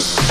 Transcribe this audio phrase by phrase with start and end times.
[0.00, 0.27] Some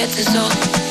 [0.00, 0.89] get to so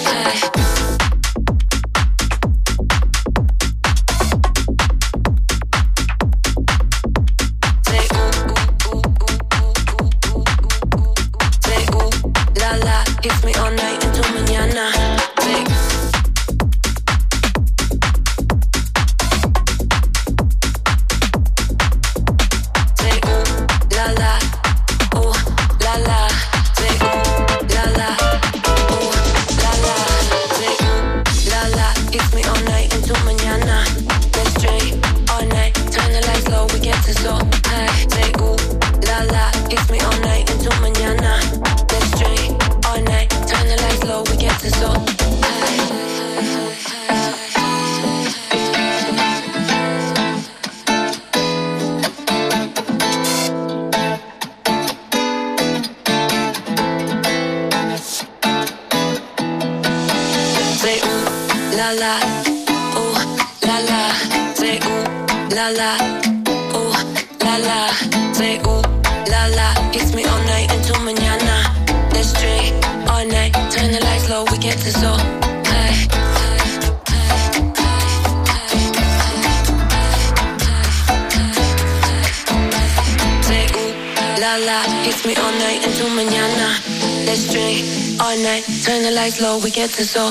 [89.69, 90.29] get to so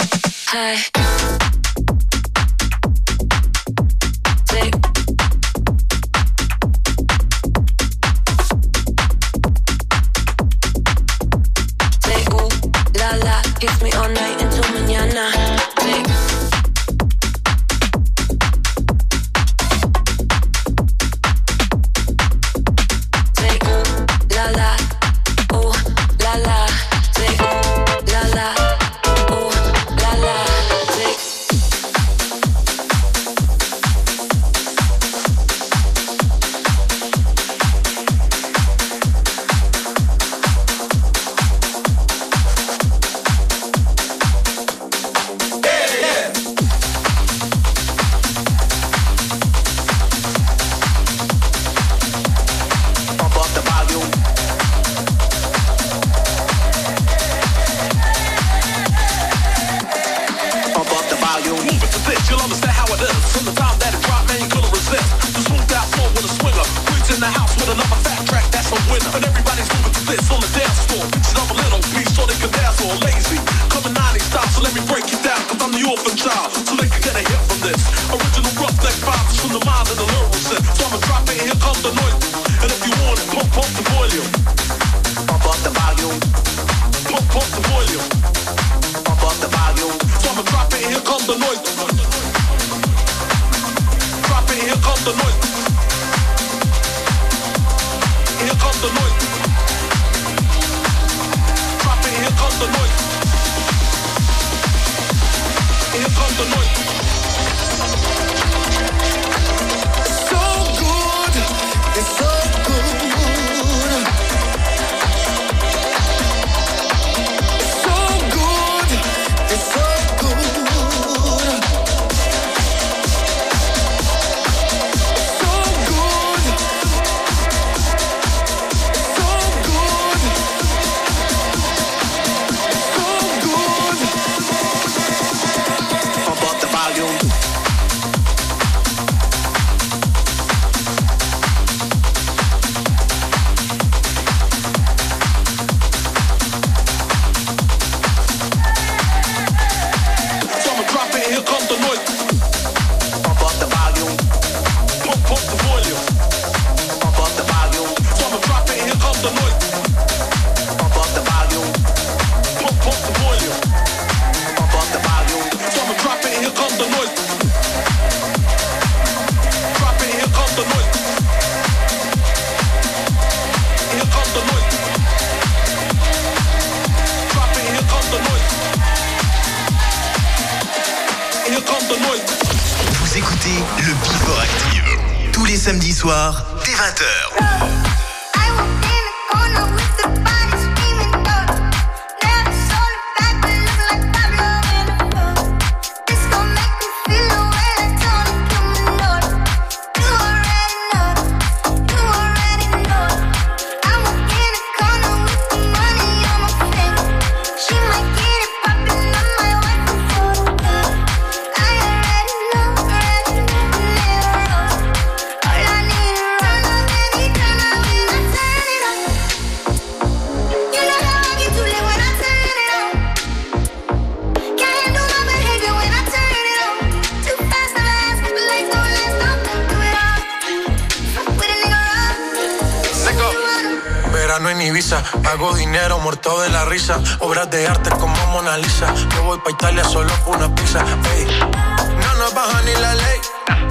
[235.28, 236.98] Pago dinero muerto de la risa.
[237.18, 238.86] Obras de arte como Mona Lisa.
[239.14, 240.82] Yo voy pa' Italia solo por una pizza.
[240.82, 243.20] No nos baja ni la ley.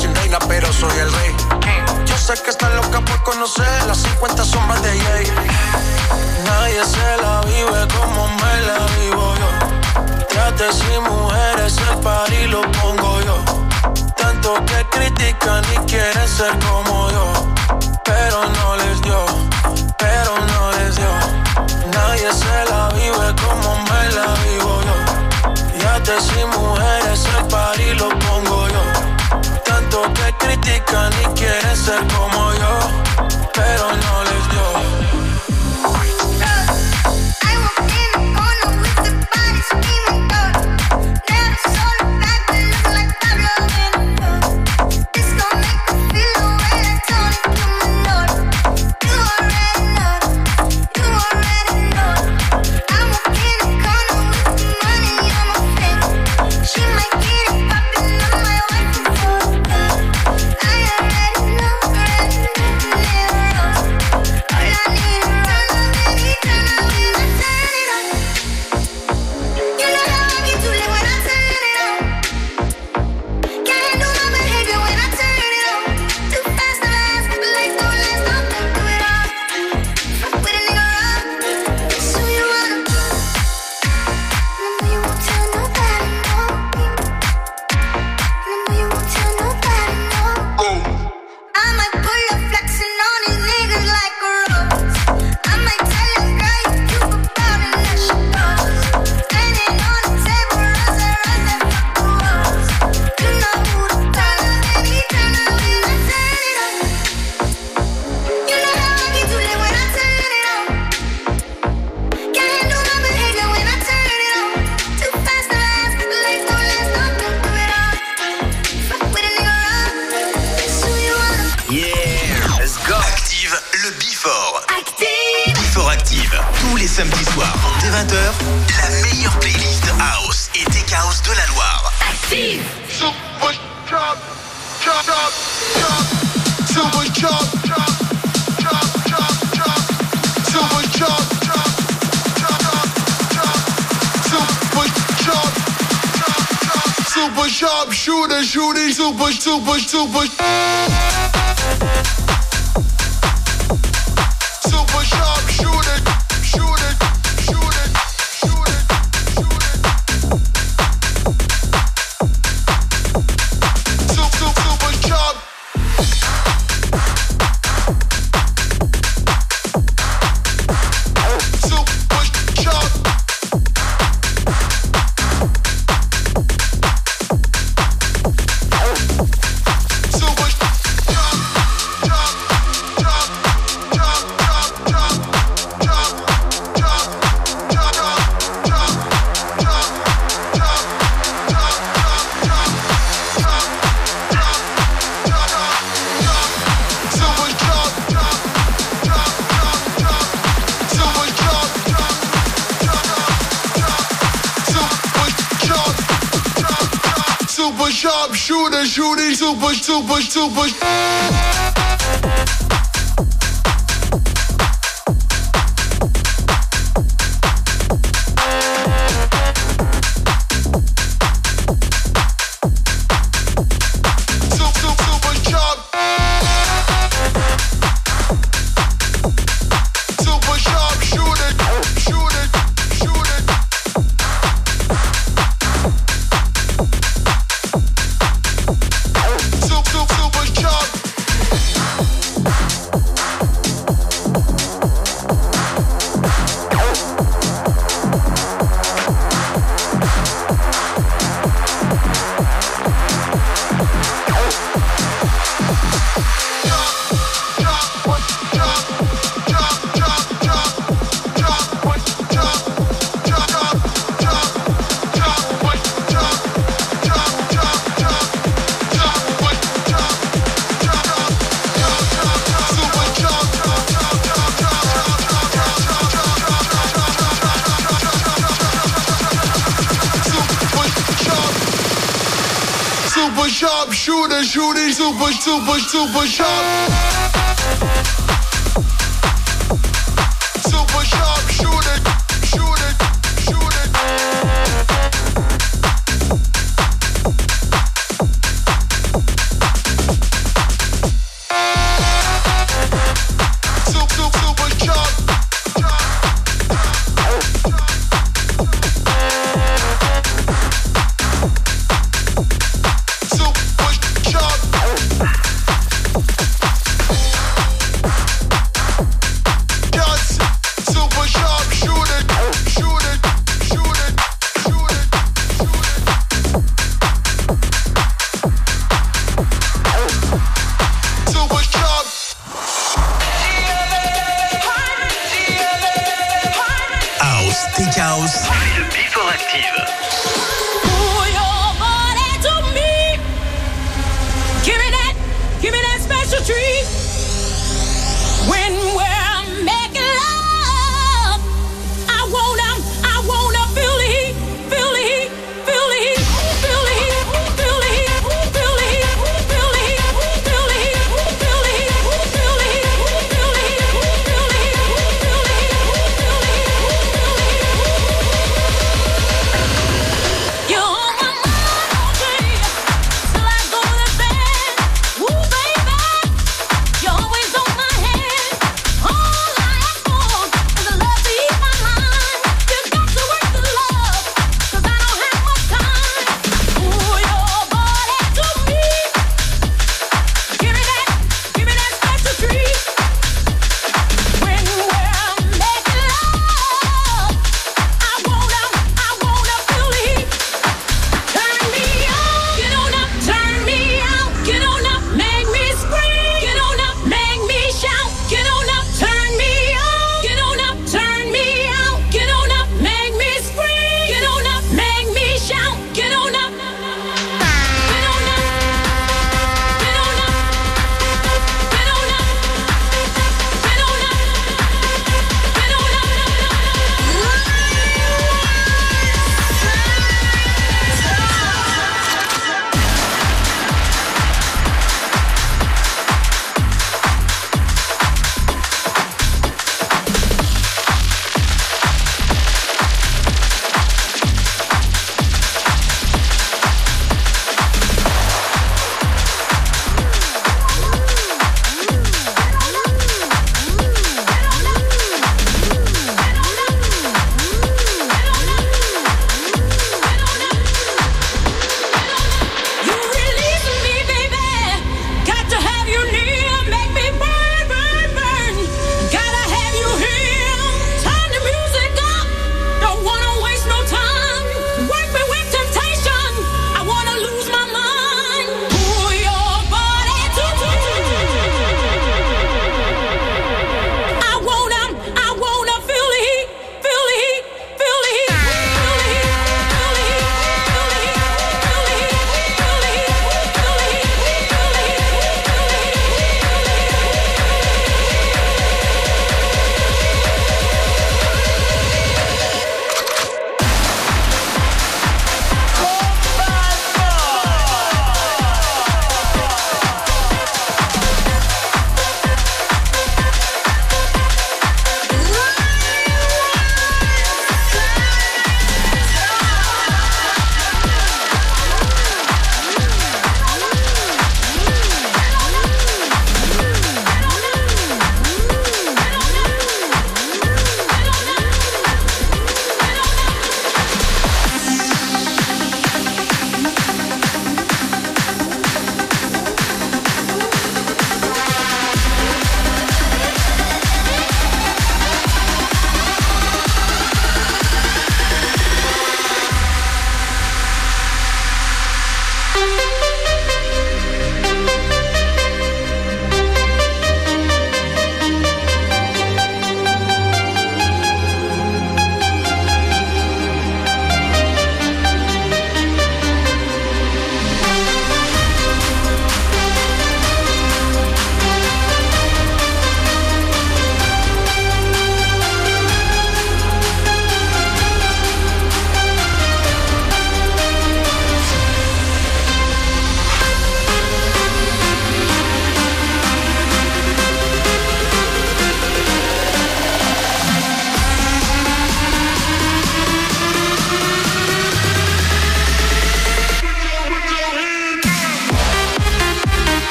[0.00, 1.34] Sin reina, pero soy el rey.
[2.06, 5.26] Yo sé que están loca por conocer las 50 sombras de Jay.
[6.44, 10.26] Nadie se la vive como me la vivo yo.
[10.28, 13.42] Trates y mujeres, el party lo pongo yo.
[14.16, 17.32] Tanto que critican y quieren ser como yo,
[18.04, 19.50] pero no les dio
[22.10, 24.96] nadie se la vive como me la vivo yo.
[25.80, 28.82] Ya te si mujeres, el party lo pongo yo.
[29.64, 32.74] Tanto que critican y quieren ser como yo,
[33.54, 34.66] pero no les dio.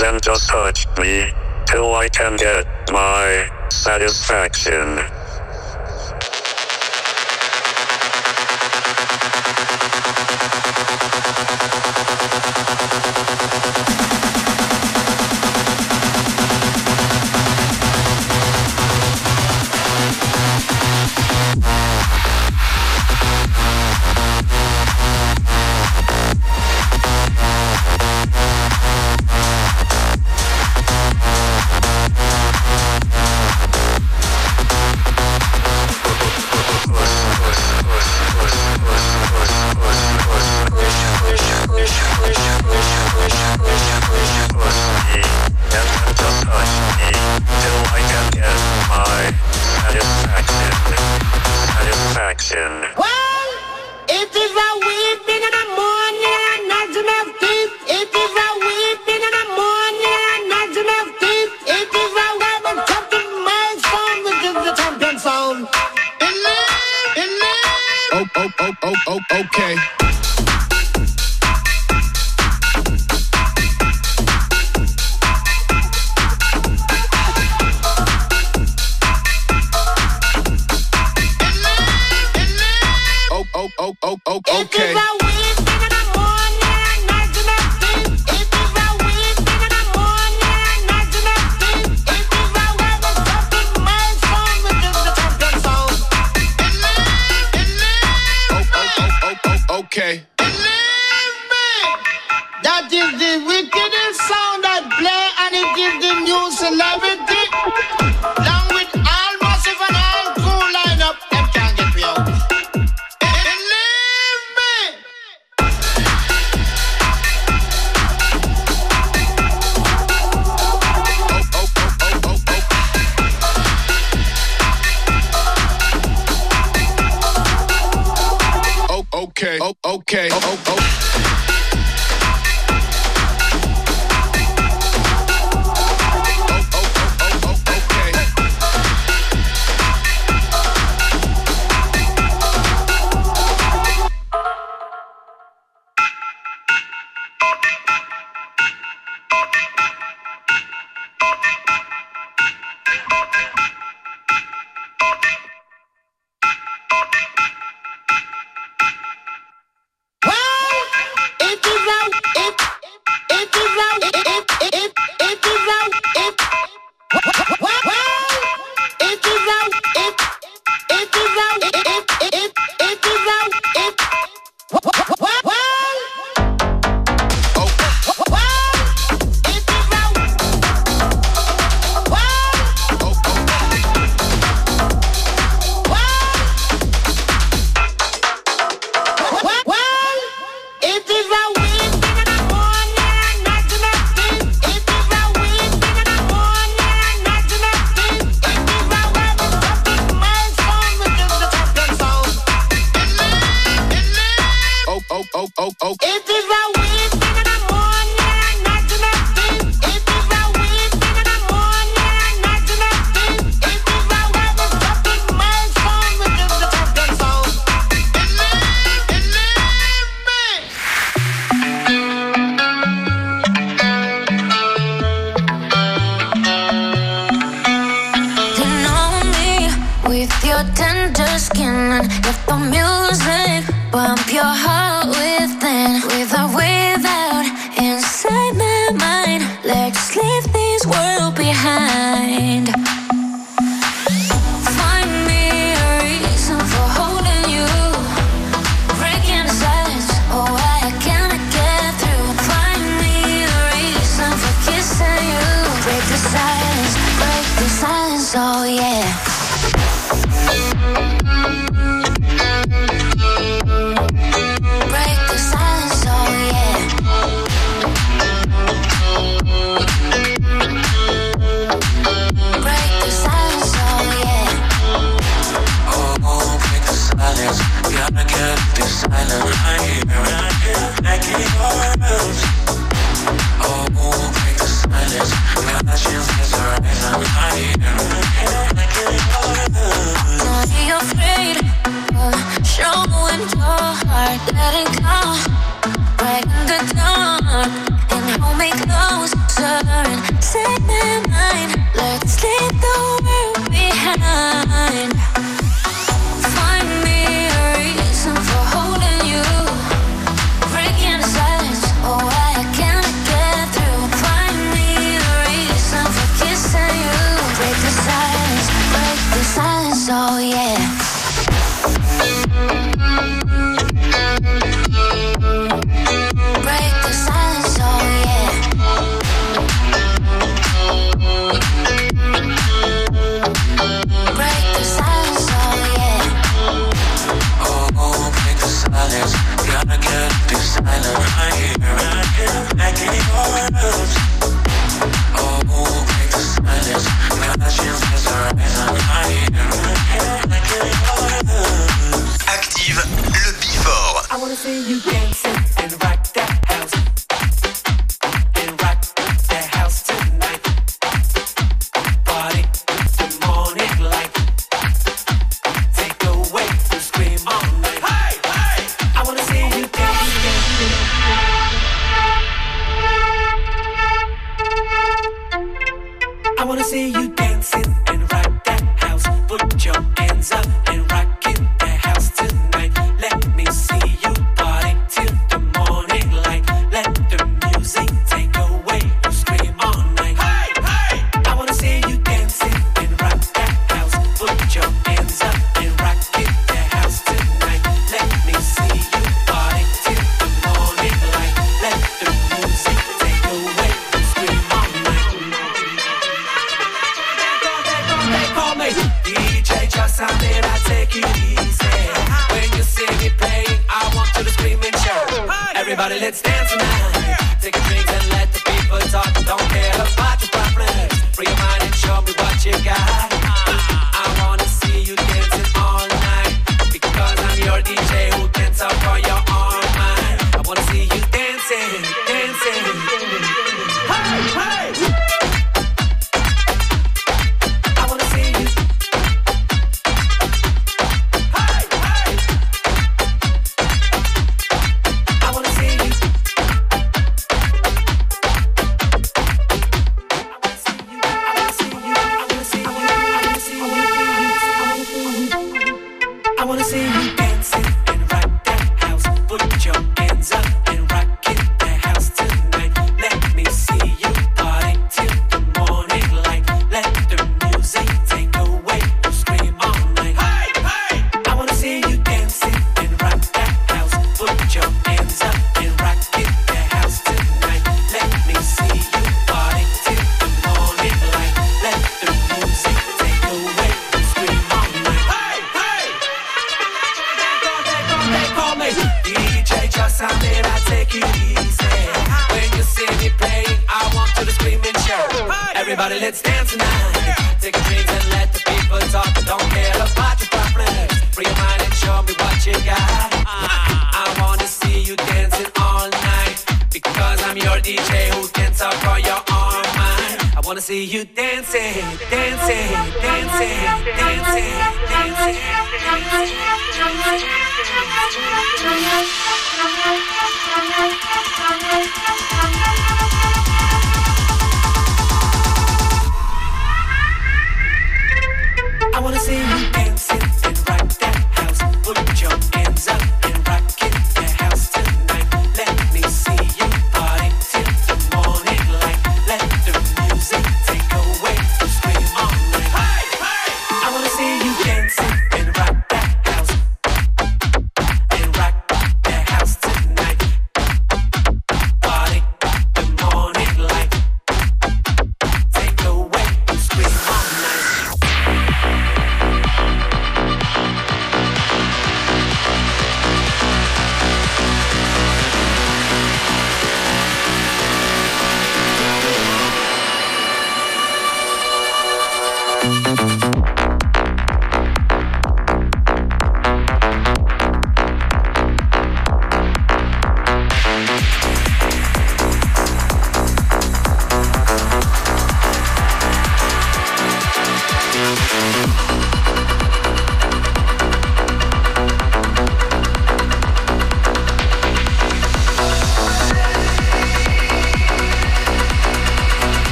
[0.00, 1.30] then just touch me
[1.66, 5.19] till I can get my satisfaction.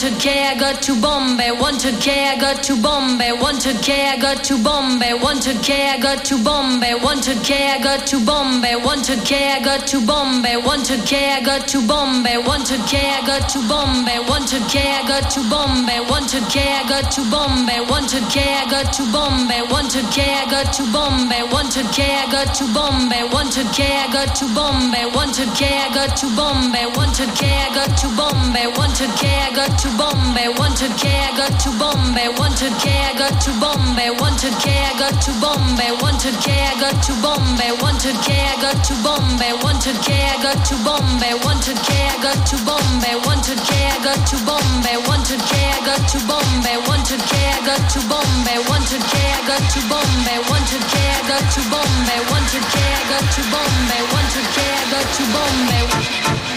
[0.00, 1.09] to care, got to bond.
[1.40, 5.88] Bombay, wanted K, I got to Bombay, wanted K, I got to Bombay, wanted K,
[5.88, 10.04] I got to Bombay, wanted K, I got to Bombay, wanted K, I got to
[10.04, 14.84] Bombay, wanted K, I got to Bombay, wanted K, I got to Bombay, wanted K,
[14.84, 19.02] I got to Bombay, wanted K, I got to Bombay, wanted K, I got to
[19.08, 23.96] Bombay, wanted K, I got to Bombay, wanted K, I got to Bombay, wanted K,
[23.96, 28.08] I got to Bombay, wanted K, I got to Bombay, wanted K, I got to
[28.12, 32.90] Bombay, wanted K, I got to Bombay, wanted K, I got to Bombay, wanted K,
[32.90, 37.14] I got to Bombay, wanted K, I got to Bombay, wanted K, I got to
[37.22, 41.90] Bombay, wanted K, I got to Bombay, wanted K, I got to Bombay, wanted K,
[42.10, 46.18] I got to Bombay, wanted K, I got to Bombay, wanted K, I got to
[46.26, 50.98] Bombay, wanted K, I got to Bombay, wanted K, I got to Bombay, wanted K,
[50.98, 55.22] I got to Bombay, wanted K, I got to Bombay, wanted K, I got to
[55.30, 56.49] Bombay.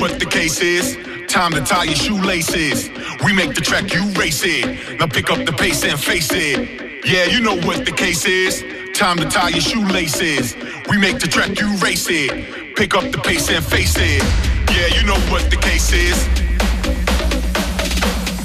[0.00, 0.96] what the case is.
[1.28, 2.88] Time to tie your shoelaces.
[3.24, 4.98] We make the track, you race it.
[4.98, 7.04] Now pick up the pace and face it.
[7.04, 8.64] Yeah, you know what the case is.
[8.94, 10.56] Time to tie your shoelaces.
[10.88, 12.76] We make the track, you race it.
[12.76, 14.22] Pick up the pace and face it.
[14.70, 16.18] Yeah, you know what the case is.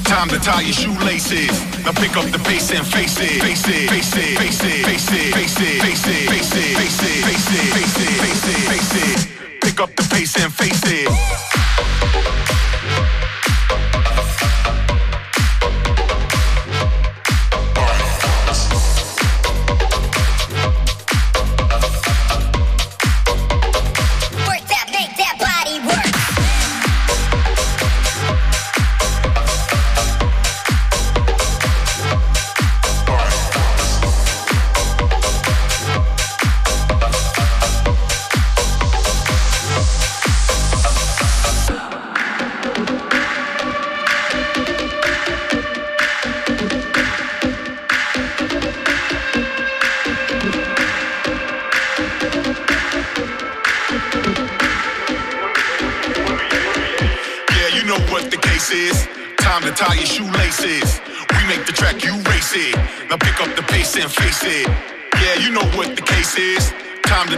[0.03, 1.53] Time to tie your shoelaces.
[1.85, 3.41] Now pick up the pace and face it.
[3.41, 7.49] Face it, face it, face it, face it, face it, face it, face it, face
[7.49, 9.42] it, face it, face it, face it
[9.73, 11.62] pick up the pace and face it.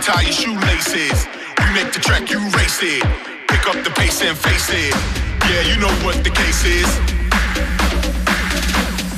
[0.01, 1.25] to tie your shoelaces.
[1.63, 3.03] You make the track, you race it.
[3.47, 4.93] Pick up the pace and face it.
[5.47, 6.89] Yeah, you know what the case is.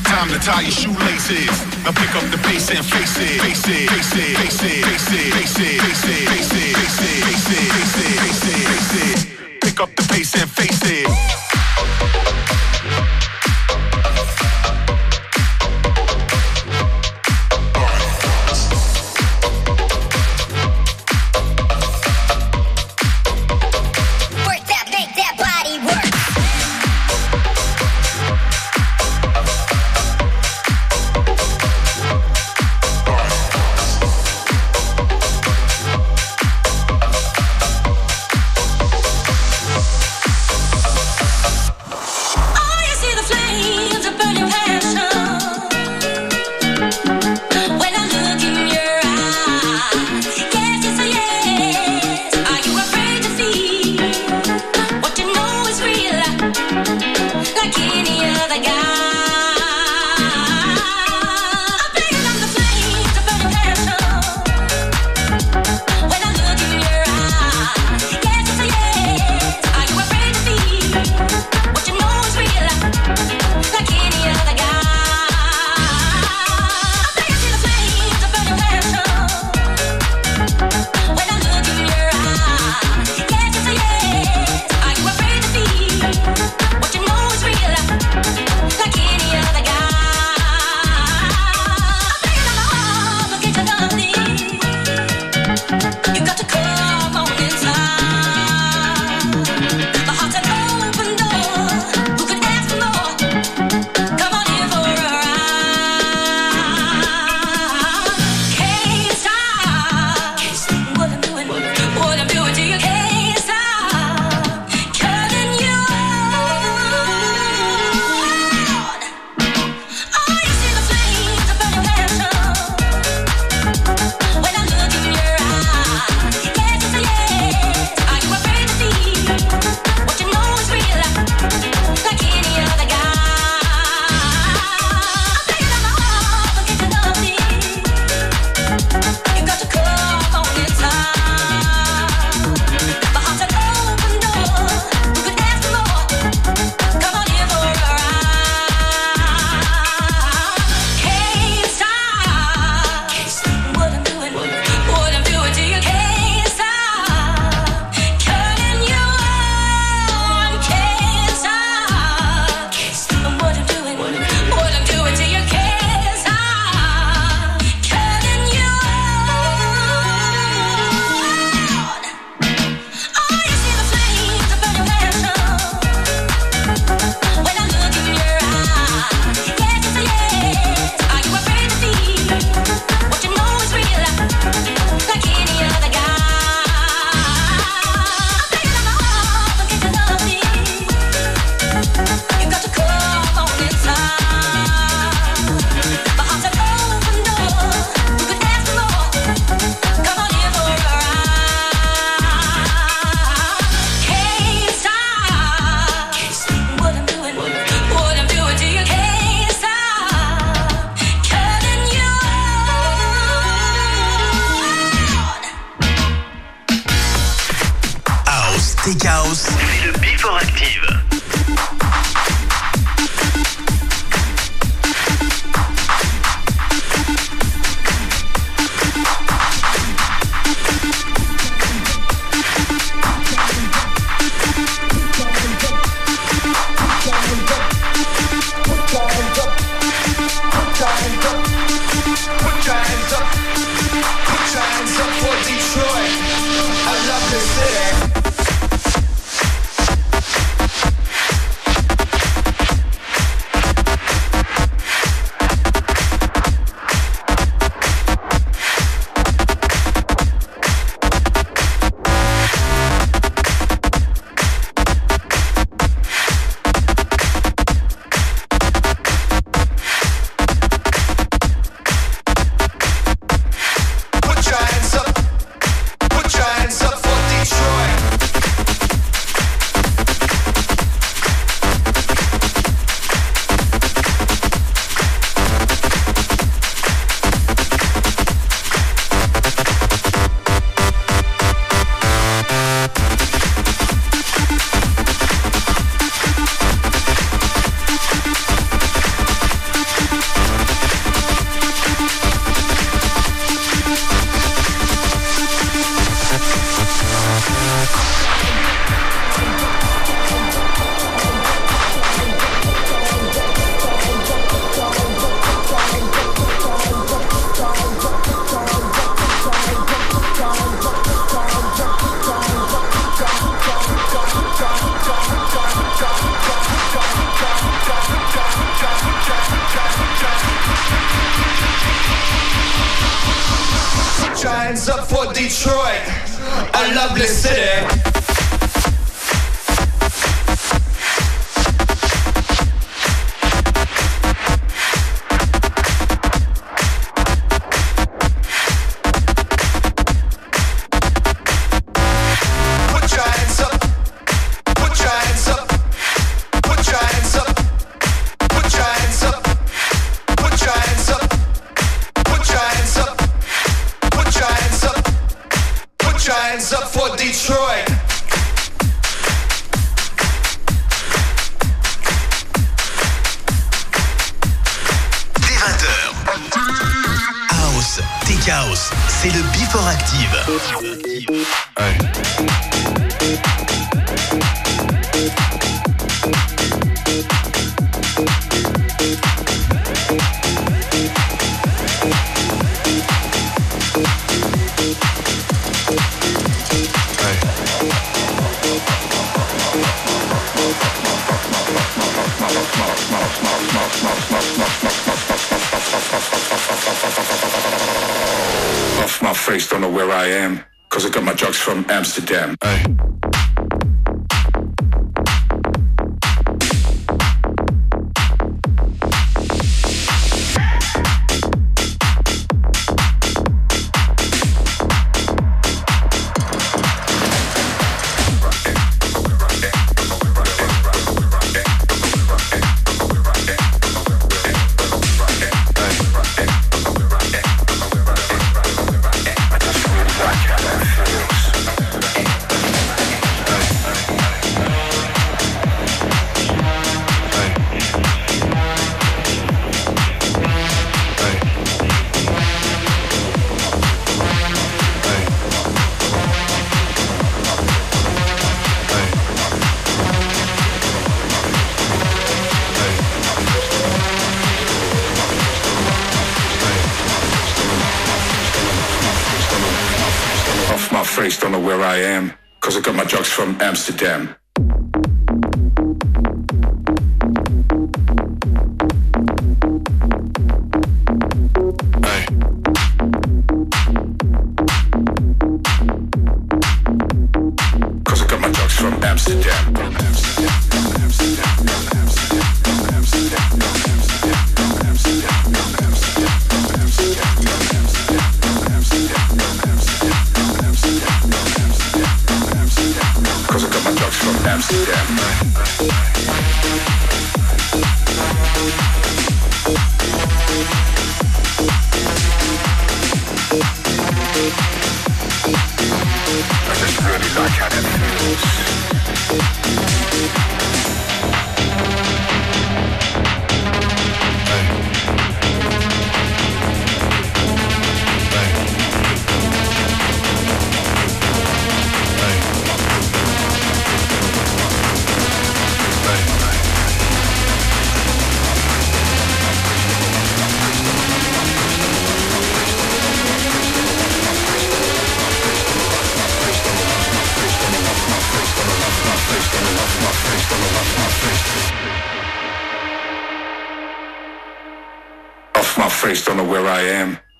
[0.06, 1.49] Time to tie your shoelaces.
[1.83, 3.41] Now pick up the pace and face it.
[3.41, 7.01] Face it, face it, face it, face it, face it, face it, face it, face
[7.01, 9.61] it, face it, face it, face it, face it.
[9.61, 11.66] Pick up the pace and face it.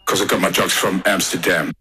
[0.08, 1.74] Cause I got my drugs from Amsterdam.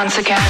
[0.00, 0.49] Once again.